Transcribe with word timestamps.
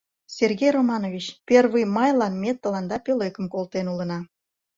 Сергей 0.35 0.71
Романович, 0.77 1.25
Первый 1.49 1.83
майлан 1.95 2.33
ме 2.41 2.51
тыланда 2.61 2.97
пӧлекым 3.05 3.45
колтен 3.53 3.85
улына. 3.93 4.19